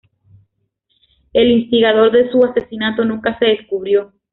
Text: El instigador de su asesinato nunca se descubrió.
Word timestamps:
El 1.31 1.51
instigador 1.51 2.11
de 2.11 2.31
su 2.31 2.43
asesinato 2.43 3.05
nunca 3.05 3.37
se 3.37 3.45
descubrió. 3.49 4.13